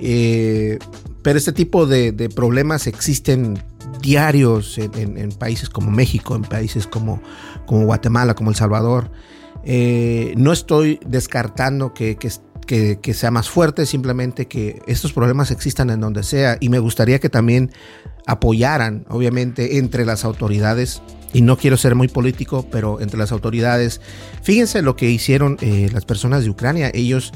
eh, 0.00 0.78
pero 1.22 1.38
este 1.38 1.52
tipo 1.52 1.86
de, 1.86 2.12
problemas 2.34 2.86
existen 2.86 3.60
diarios 4.02 4.76
en, 4.78 5.32
países 5.32 5.70
como 5.70 5.90
México, 5.90 6.36
en 6.36 6.42
países 6.42 6.86
como, 6.86 7.22
como 7.64 7.86
Guatemala, 7.86 8.34
como 8.34 8.50
El 8.50 8.56
Salvador. 8.56 9.10
Eh, 9.64 10.34
no 10.36 10.52
estoy 10.52 11.00
descartando 11.06 11.94
que, 11.94 12.16
que, 12.16 13.14
sea 13.14 13.30
más 13.30 13.48
fuerte, 13.48 13.86
simplemente 13.86 14.46
que 14.46 14.82
estos 14.86 15.12
problemas 15.12 15.50
existan 15.50 15.90
en 15.90 16.00
donde 16.00 16.22
sea 16.24 16.58
y 16.60 16.68
me 16.68 16.80
gustaría 16.80 17.18
que 17.18 17.28
también 17.28 17.70
apoyaran, 18.26 19.06
obviamente, 19.08 19.78
entre 19.78 20.04
las 20.04 20.24
autoridades. 20.24 21.00
Y 21.34 21.40
no 21.40 21.56
quiero 21.56 21.78
ser 21.78 21.94
muy 21.94 22.08
político, 22.08 22.66
pero 22.70 23.00
entre 23.00 23.18
las 23.18 23.32
autoridades, 23.32 24.02
fíjense 24.42 24.82
lo 24.82 24.96
que 24.96 25.08
hicieron 25.10 25.56
eh, 25.62 25.88
las 25.90 26.04
personas 26.04 26.44
de 26.44 26.50
Ucrania. 26.50 26.90
Ellos 26.92 27.32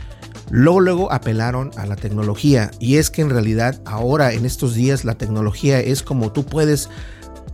Luego, 0.51 0.81
luego 0.81 1.13
apelaron 1.13 1.71
a 1.77 1.87
la 1.87 1.97
tecnología 1.97 2.71
y 2.79 2.97
es 2.97 3.11
que 3.11 3.23
en 3.23 3.31
realidad 3.31 3.81
ahora 3.85 4.33
en 4.33 4.45
estos 4.45 4.75
días 4.75 5.05
la 5.05 5.17
tecnología 5.17 5.81
es 5.81 6.03
como 6.03 6.33
tú 6.33 6.45
puedes 6.45 6.89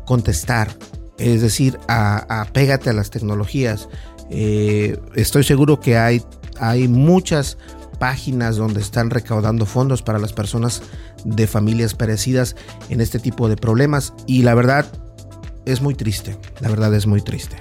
contestar, 0.04 0.68
es 1.18 1.40
decir, 1.40 1.78
apégate 1.88 2.90
a, 2.90 2.92
las 2.92 3.10
tecnologías. 3.10 3.88
Eh, 4.30 4.98
estoy 5.14 5.44
seguro 5.44 5.80
que 5.80 5.96
hay, 5.96 6.22
hay 6.58 6.88
muchas 6.88 7.58
páginas 7.98 8.56
donde 8.56 8.80
están 8.80 9.10
recaudando 9.10 9.64
fondos 9.64 10.02
para 10.02 10.18
las 10.18 10.32
personas 10.32 10.82
de 11.24 11.46
familias 11.46 11.94
perecidas 11.94 12.56
en 12.88 13.00
este 13.00 13.18
tipo 13.18 13.48
de 13.48 13.56
problemas 13.56 14.12
y 14.26 14.42
la 14.42 14.54
verdad 14.54 14.86
es 15.66 15.80
muy 15.80 15.94
triste, 15.94 16.36
la 16.60 16.68
verdad 16.68 16.92
es 16.94 17.06
muy 17.06 17.22
triste. 17.22 17.56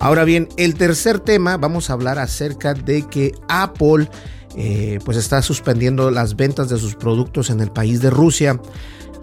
Ahora 0.00 0.24
bien, 0.24 0.48
el 0.56 0.74
tercer 0.74 1.20
tema, 1.20 1.56
vamos 1.56 1.88
a 1.88 1.94
hablar 1.94 2.18
acerca 2.18 2.74
de 2.74 3.02
que 3.08 3.32
Apple 3.48 4.08
eh, 4.56 5.00
pues 5.04 5.16
está 5.16 5.42
suspendiendo 5.42 6.10
las 6.10 6.36
ventas 6.36 6.68
de 6.68 6.78
sus 6.78 6.94
productos 6.94 7.50
en 7.50 7.60
el 7.60 7.70
país 7.70 8.00
de 8.00 8.10
Rusia. 8.10 8.60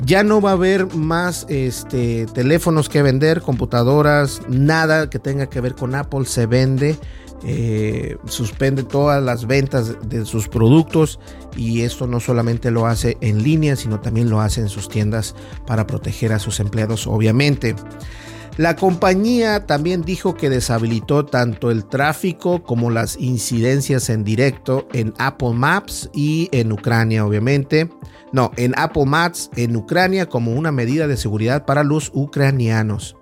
Ya 0.03 0.23
no 0.23 0.41
va 0.41 0.51
a 0.51 0.53
haber 0.53 0.93
más 0.95 1.45
este, 1.47 2.25
teléfonos 2.33 2.89
que 2.89 3.01
vender, 3.01 3.41
computadoras, 3.41 4.41
nada 4.49 5.09
que 5.09 5.19
tenga 5.19 5.47
que 5.47 5.61
ver 5.61 5.75
con 5.75 5.95
Apple 5.95 6.25
se 6.25 6.47
vende. 6.47 6.97
Eh, 7.43 8.17
suspende 8.25 8.83
todas 8.83 9.23
las 9.23 9.47
ventas 9.47 9.95
de 10.07 10.25
sus 10.25 10.47
productos 10.47 11.19
y 11.55 11.81
esto 11.81 12.05
no 12.05 12.19
solamente 12.19 12.69
lo 12.69 12.85
hace 12.85 13.17
en 13.21 13.41
línea, 13.41 13.75
sino 13.75 13.99
también 13.99 14.29
lo 14.29 14.41
hace 14.41 14.61
en 14.61 14.69
sus 14.69 14.89
tiendas 14.89 15.33
para 15.65 15.87
proteger 15.87 16.33
a 16.33 16.39
sus 16.39 16.59
empleados, 16.59 17.07
obviamente. 17.07 17.75
La 18.58 18.75
compañía 18.75 19.65
también 19.65 20.01
dijo 20.01 20.36
que 20.36 20.50
deshabilitó 20.50 21.25
tanto 21.25 21.72
el 21.72 21.86
tráfico 21.86 22.63
como 22.63 22.89
las 22.89 23.17
incidencias 23.17 24.10
en 24.10 24.24
directo 24.24 24.88
en 24.93 25.13
Apple 25.17 25.53
Maps 25.53 26.10
y 26.13 26.50
en 26.51 26.72
Ucrania, 26.72 27.25
obviamente. 27.25 27.89
No, 28.34 28.51
en 28.58 28.74
Apple 28.77 29.05
Maps 29.05 29.50
en 29.55 29.75
Ucrania 29.75 30.27
como 30.27 30.51
una 30.53 30.72
medida 30.72 31.08
de 31.08 31.17
seguridad 31.17 31.65
para 31.65 31.84
los 31.84 32.12
ucranianos. 32.13 33.15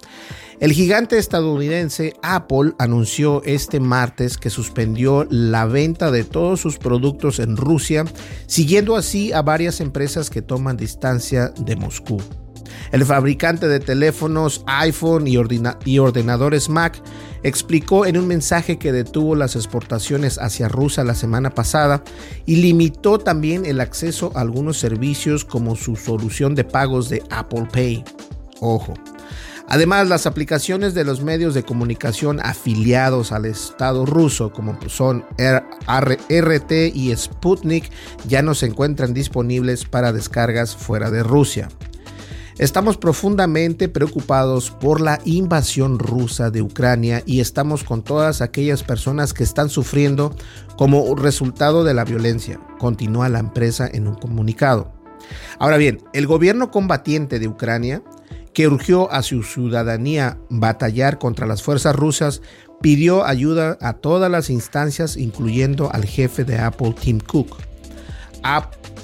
El 0.59 0.73
gigante 0.73 1.17
estadounidense 1.17 2.15
Apple 2.21 2.73
anunció 2.79 3.41
este 3.45 3.79
martes 3.79 4.37
que 4.37 4.49
suspendió 4.49 5.25
la 5.29 5.65
venta 5.65 6.11
de 6.11 6.25
todos 6.25 6.59
sus 6.59 6.77
productos 6.77 7.39
en 7.39 7.55
Rusia, 7.55 8.03
siguiendo 8.45 8.97
así 8.97 9.31
a 9.31 9.41
varias 9.41 9.79
empresas 9.79 10.29
que 10.29 10.41
toman 10.41 10.75
distancia 10.75 11.53
de 11.57 11.77
Moscú. 11.77 12.17
El 12.91 13.05
fabricante 13.05 13.67
de 13.67 13.79
teléfonos 13.79 14.63
iPhone 14.65 15.27
y, 15.27 15.99
ordenadores 15.99 16.69
Mac 16.69 17.01
explicó 17.43 18.05
en 18.05 18.17
un 18.17 18.27
mensaje 18.27 18.77
que 18.77 18.91
detuvo 18.91 19.35
las 19.35 19.55
exportaciones 19.55 20.37
hacia 20.37 20.67
Rusia 20.67 21.03
la 21.03 21.15
semana 21.15 21.51
pasada 21.51 22.03
y 22.45 22.57
limitó 22.57 23.19
también 23.19 23.65
el 23.65 23.79
acceso 23.79 24.31
a 24.35 24.41
algunos 24.41 24.77
servicios 24.77 25.45
como 25.45 25.75
su 25.75 25.95
solución 25.95 26.55
de 26.55 26.63
pagos 26.63 27.09
de 27.09 27.23
Apple 27.29 27.67
Pay. 27.71 28.03
Ojo. 28.59 28.93
Además, 29.71 30.09
las 30.09 30.25
aplicaciones 30.25 30.95
de 30.95 31.03
los 31.03 31.21
medios 31.21 31.53
de 31.53 31.61
comunicación 31.61 32.39
afiliados 32.41 33.31
al 33.31 33.45
Estado 33.45 34.03
ruso, 34.03 34.51
como 34.51 34.79
son 34.87 35.23
RT 35.37 36.71
y 36.91 37.15
Sputnik, 37.15 37.91
ya 38.27 38.41
no 38.41 38.55
se 38.55 38.65
encuentran 38.65 39.13
disponibles 39.13 39.85
para 39.85 40.11
descargas 40.11 40.75
fuera 40.75 41.11
de 41.11 41.21
Rusia. 41.21 41.69
Estamos 42.59 42.97
profundamente 42.97 43.87
preocupados 43.87 44.69
por 44.69 44.99
la 44.99 45.21
invasión 45.23 45.97
rusa 45.97 46.51
de 46.51 46.61
Ucrania 46.61 47.23
y 47.25 47.39
estamos 47.39 47.85
con 47.85 48.03
todas 48.03 48.41
aquellas 48.41 48.83
personas 48.83 49.33
que 49.33 49.45
están 49.45 49.69
sufriendo 49.69 50.35
como 50.77 51.15
resultado 51.15 51.85
de 51.85 51.93
la 51.93 52.03
violencia, 52.03 52.59
continúa 52.77 53.29
la 53.29 53.39
empresa 53.39 53.89
en 53.89 54.09
un 54.09 54.15
comunicado. 54.15 54.91
Ahora 55.57 55.77
bien, 55.77 56.03
el 56.11 56.27
gobierno 56.27 56.69
combatiente 56.69 57.39
de 57.39 57.47
Ucrania, 57.47 58.03
que 58.53 58.67
urgió 58.67 59.09
a 59.09 59.23
su 59.23 59.43
ciudadanía 59.43 60.37
batallar 60.49 61.17
contra 61.17 61.47
las 61.47 61.63
fuerzas 61.63 61.95
rusas, 61.95 62.41
pidió 62.81 63.23
ayuda 63.23 63.77
a 63.79 63.93
todas 63.93 64.29
las 64.29 64.49
instancias, 64.49 65.15
incluyendo 65.15 65.89
al 65.93 66.03
jefe 66.03 66.43
de 66.43 66.59
Apple, 66.59 66.93
Tim 66.99 67.21
Cook 67.21 67.55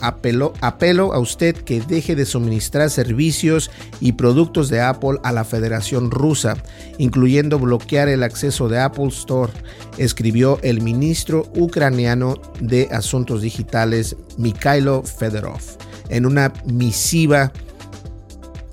apelo, 0.08 0.54
apelo 0.62 1.14
a 1.14 1.20
usted 1.20 1.56
que 1.56 1.82
deje 1.82 2.16
de 2.16 2.26
suministrar 2.26 2.90
servicios 2.90 3.72
y 4.00 4.14
productos 4.14 4.70
de 4.70 4.82
Apple 4.82 5.20
a 5.24 5.32
la 5.32 5.44
Federación 5.44 6.12
Rusa, 6.12 6.58
incluyendo 6.98 7.60
bloquear 7.60 8.08
el 8.08 8.24
acceso 8.24 8.70
de 8.70 8.80
Apple 8.80 9.08
Store, 9.08 9.52
escribió 9.98 10.60
el 10.62 10.82
ministro 10.82 11.50
ucraniano 11.56 12.36
de 12.60 12.90
Asuntos 12.92 13.42
Digitales 13.42 14.16
Mikhailo 14.38 15.04
Fedorov 15.04 15.62
en 16.10 16.26
una 16.26 16.54
misiva 16.66 17.52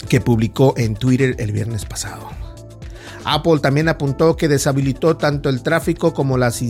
que 0.09 0.21
publicó 0.21 0.75
en 0.77 0.95
Twitter 0.95 1.37
el 1.39 1.53
viernes 1.53 1.85
pasado. 1.85 2.42
Apple 3.25 3.59
también 3.61 3.89
apuntó 3.89 4.37
que 4.37 4.49
deshabilitó 4.49 5.17
tanto 5.17 5.49
el 5.49 5.63
tráfico 5.63 6.13
como 6.13 6.37
las 6.39 6.61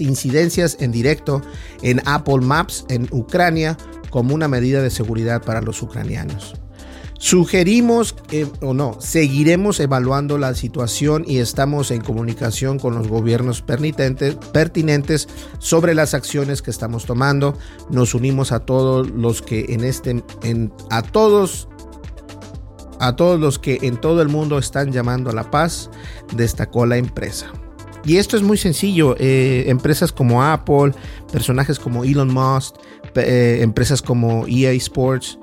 incidencias 0.00 0.76
en 0.80 0.92
directo 0.92 1.42
en 1.82 2.02
Apple 2.06 2.40
Maps 2.40 2.84
en 2.88 3.08
Ucrania 3.10 3.76
como 4.10 4.34
una 4.34 4.48
medida 4.48 4.80
de 4.82 4.90
seguridad 4.90 5.42
para 5.42 5.60
los 5.60 5.82
ucranianos. 5.82 6.54
Sugerimos 7.18 8.14
o 8.60 8.74
no, 8.74 8.98
seguiremos 9.00 9.80
evaluando 9.80 10.36
la 10.36 10.54
situación 10.54 11.24
y 11.26 11.38
estamos 11.38 11.90
en 11.90 12.02
comunicación 12.02 12.78
con 12.78 12.94
los 12.96 13.08
gobiernos 13.08 13.62
pertinentes 13.62 15.28
sobre 15.58 15.94
las 15.94 16.12
acciones 16.12 16.60
que 16.60 16.70
estamos 16.70 17.06
tomando. 17.06 17.56
Nos 17.88 18.14
unimos 18.14 18.52
a 18.52 18.60
todos 18.60 19.08
los 19.10 19.40
que 19.40 19.66
en 19.70 19.84
este, 19.84 20.22
a 20.90 21.00
todos, 21.00 21.68
a 23.06 23.16
todos 23.16 23.38
los 23.38 23.58
que 23.58 23.78
en 23.82 23.98
todo 23.98 24.22
el 24.22 24.28
mundo 24.28 24.58
están 24.58 24.92
llamando 24.92 25.30
a 25.30 25.34
la 25.34 25.50
paz, 25.50 25.90
destacó 26.34 26.86
la 26.86 26.96
empresa. 26.96 27.52
Y 28.04 28.18
esto 28.18 28.36
es 28.36 28.42
muy 28.42 28.58
sencillo. 28.58 29.16
Eh, 29.18 29.64
empresas 29.68 30.12
como 30.12 30.42
Apple, 30.42 30.92
personajes 31.32 31.78
como 31.78 32.04
Elon 32.04 32.32
Musk, 32.32 32.76
eh, 33.14 33.58
empresas 33.62 34.02
como 34.02 34.46
EA 34.46 34.72
Sports 34.72 35.38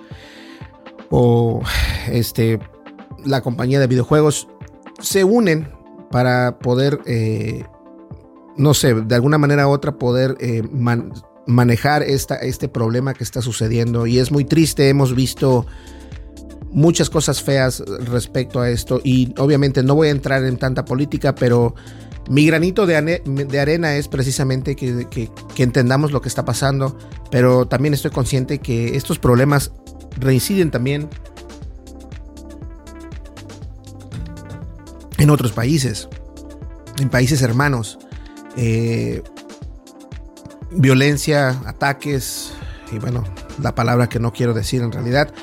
o 1.09 1.61
este, 2.09 2.59
la 3.25 3.41
compañía 3.41 3.79
de 3.79 3.87
videojuegos 3.87 4.47
se 4.99 5.23
unen 5.23 5.69
para 6.11 6.59
poder, 6.59 6.99
eh, 7.05 7.65
no 8.57 8.73
sé, 8.73 8.93
de 8.93 9.15
alguna 9.15 9.37
manera 9.37 9.67
u 9.67 9.71
otra 9.71 9.97
poder 9.97 10.37
manejar 11.47 12.03
esta, 12.03 12.35
este 12.35 12.69
problema 12.69 13.13
que 13.13 13.23
está 13.23 13.41
sucediendo. 13.41 14.05
Y 14.07 14.19
es 14.19 14.31
muy 14.31 14.45
triste, 14.45 14.89
hemos 14.89 15.15
visto 15.15 15.65
muchas 16.71 17.09
cosas 17.09 17.41
feas 17.41 17.83
respecto 18.05 18.59
a 18.59 18.69
esto 18.69 19.01
y 19.03 19.33
obviamente 19.37 19.83
no 19.83 19.95
voy 19.95 20.07
a 20.07 20.11
entrar 20.11 20.43
en 20.45 20.57
tanta 20.57 20.85
política, 20.85 21.35
pero 21.35 21.75
mi 22.29 22.45
granito 22.45 22.85
de, 22.85 22.95
arena 23.59 23.95
es 23.95 24.07
precisamente 24.07 24.75
que, 24.75 25.29
entendamos 25.57 26.11
lo 26.11 26.21
que 26.21 26.29
está 26.29 26.45
pasando, 26.45 26.97
pero 27.29 27.67
también 27.67 27.93
estoy 27.93 28.11
consciente 28.11 28.59
que 28.59 28.95
estos 28.95 29.19
problemas 29.19 29.71
reinciden 30.17 30.71
también 30.71 31.09
en 35.17 35.29
otros 35.29 35.51
países, 35.51 36.07
en 36.99 37.09
países 37.09 37.41
hermanos. 37.41 37.99
Eh, 38.55 39.23
violencia, 40.71 41.61
ataques, 41.65 42.53
y 42.91 42.99
bueno, 42.99 43.23
la 43.61 43.75
palabra 43.75 44.07
que 44.07 44.19
no 44.19 44.31
quiero 44.31 44.53
decir 44.53 44.81
en 44.81 44.91
realidad, 44.91 45.33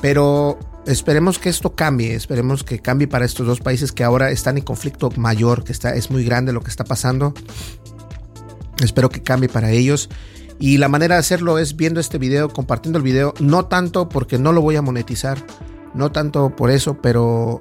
pero 0.00 0.58
esperemos 0.86 1.38
que 1.38 1.48
esto 1.48 1.74
cambie, 1.74 2.14
esperemos 2.14 2.64
que 2.64 2.80
cambie 2.80 3.08
para 3.08 3.24
estos 3.24 3.46
dos 3.46 3.60
países 3.60 3.92
que 3.92 4.04
ahora 4.04 4.30
están 4.30 4.58
en 4.58 4.64
conflicto 4.64 5.10
mayor, 5.16 5.64
que 5.64 5.72
está, 5.72 5.94
es 5.94 6.10
muy 6.10 6.24
grande 6.24 6.52
lo 6.52 6.62
que 6.62 6.70
está 6.70 6.84
pasando. 6.84 7.34
Espero 8.82 9.10
que 9.10 9.22
cambie 9.22 9.48
para 9.48 9.70
ellos. 9.70 10.08
Y 10.58 10.78
la 10.78 10.88
manera 10.88 11.14
de 11.14 11.20
hacerlo 11.20 11.58
es 11.58 11.76
viendo 11.76 12.00
este 12.00 12.18
video, 12.18 12.50
compartiendo 12.50 12.98
el 12.98 13.02
video, 13.02 13.34
no 13.40 13.66
tanto 13.66 14.08
porque 14.08 14.38
no 14.38 14.52
lo 14.52 14.60
voy 14.60 14.76
a 14.76 14.82
monetizar, 14.82 15.38
no 15.94 16.12
tanto 16.12 16.54
por 16.54 16.70
eso, 16.70 17.00
pero 17.00 17.60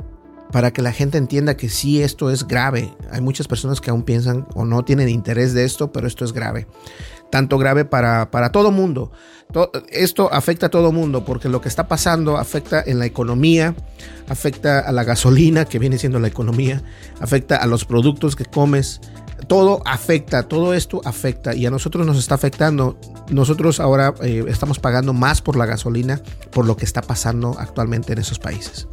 para 0.52 0.72
que 0.72 0.82
la 0.82 0.92
gente 0.92 1.18
entienda 1.18 1.56
que 1.56 1.70
sí, 1.70 2.02
esto 2.02 2.30
es 2.30 2.48
grave. 2.48 2.94
Hay 3.12 3.22
muchas 3.22 3.48
personas 3.48 3.80
que 3.80 3.92
aún 3.92 4.04
piensan 4.04 4.48
o 4.54 4.66
no 4.66 4.84
tienen 4.84 5.08
interés 5.08 5.54
de 5.54 5.64
esto, 5.64 5.92
pero 5.94 6.08
esto 6.08 6.26
es 6.26 6.34
grave 6.34 6.68
tanto 7.30 7.58
grave 7.58 7.86
para, 7.86 8.32
para 8.32 8.52
todo 8.52 8.72
mundo. 8.72 9.12
esto 9.90 10.32
afecta 10.32 10.68
a 10.68 10.70
todo 10.70 10.92
mundo 10.92 11.26
porque 11.26 11.50
lo 11.50 11.62
que 11.62 11.70
está 11.70 11.88
pasando 11.88 12.38
afecta 12.38 12.84
en 12.86 13.00
la 13.00 13.06
economía, 13.06 13.76
afecta 14.28 14.80
a 14.80 14.92
la 14.92 15.04
gasolina 15.04 15.66
que 15.66 15.80
viene 15.80 15.98
siendo 15.98 16.20
la 16.20 16.28
economía, 16.28 16.82
afecta 17.20 17.58
a 17.58 17.66
los 17.68 17.86
productos 17.86 18.36
que 18.36 18.46
comes, 18.46 19.02
todo 19.48 19.82
afecta, 19.86 20.44
todo 20.44 20.74
esto 20.74 21.02
afecta 21.06 21.56
y 21.56 21.66
a 21.66 21.72
nosotros 21.72 22.06
nos 22.06 22.18
está 22.18 22.36
afectando. 22.36 22.98
Nosotros 23.30 23.80
ahora 23.80 24.14
eh, 24.22 24.46
estamos 24.48 24.80
pagando 24.80 25.14
más 25.14 25.42
por 25.42 25.56
la 25.56 25.66
gasolina 25.66 26.22
por 26.52 26.66
lo 26.66 26.76
que 26.78 26.86
está 26.86 27.02
pasando 27.02 27.56
actualmente 27.58 28.14
en 28.14 28.20
esos 28.20 28.40
países. 28.40 28.88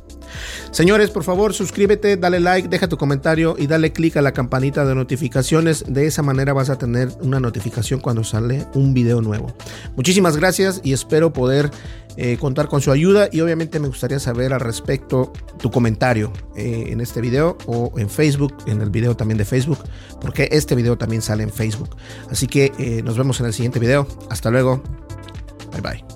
Señores, 0.70 1.10
por 1.10 1.24
favor, 1.24 1.54
suscríbete, 1.54 2.16
dale 2.16 2.40
like, 2.40 2.68
deja 2.68 2.88
tu 2.88 2.96
comentario 2.96 3.56
y 3.58 3.66
dale 3.66 3.92
click 3.92 4.16
a 4.16 4.22
la 4.22 4.32
campanita 4.32 4.84
de 4.84 4.94
notificaciones. 4.94 5.84
De 5.88 6.06
esa 6.06 6.22
manera 6.22 6.52
vas 6.52 6.70
a 6.70 6.78
tener 6.78 7.08
una 7.20 7.40
notificación 7.40 8.00
cuando 8.00 8.24
sale 8.24 8.66
un 8.74 8.94
video 8.94 9.20
nuevo. 9.20 9.54
Muchísimas 9.96 10.36
gracias 10.36 10.80
y 10.84 10.92
espero 10.92 11.32
poder 11.32 11.70
eh, 12.18 12.38
contar 12.38 12.68
con 12.68 12.80
su 12.80 12.90
ayuda 12.90 13.28
y 13.30 13.40
obviamente 13.40 13.78
me 13.78 13.88
gustaría 13.88 14.18
saber 14.18 14.54
al 14.54 14.60
respecto 14.60 15.32
tu 15.58 15.70
comentario 15.70 16.32
eh, 16.56 16.86
en 16.88 17.02
este 17.02 17.20
video 17.20 17.58
o 17.66 17.92
en 17.98 18.08
Facebook, 18.08 18.54
en 18.66 18.80
el 18.80 18.88
video 18.88 19.14
también 19.16 19.36
de 19.36 19.44
Facebook, 19.44 19.78
porque 20.20 20.48
este 20.50 20.74
video 20.74 20.96
también 20.96 21.20
sale 21.20 21.42
en 21.42 21.50
Facebook. 21.50 21.90
Así 22.30 22.46
que 22.46 22.72
eh, 22.78 23.02
nos 23.02 23.18
vemos 23.18 23.38
en 23.40 23.46
el 23.46 23.52
siguiente 23.52 23.78
video. 23.78 24.06
Hasta 24.30 24.50
luego. 24.50 24.82
Bye 25.72 25.80
bye. 25.82 26.15